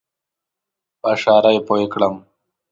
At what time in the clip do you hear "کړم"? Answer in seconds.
1.93-2.15